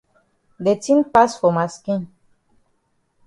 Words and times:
De 0.67 0.73
tin 0.85 0.99
pass 1.17 1.33
for 1.41 1.51
ma 1.57 1.65
skin. 1.75 2.01